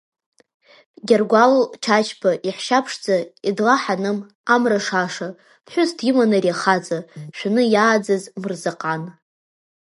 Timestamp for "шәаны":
7.37-7.63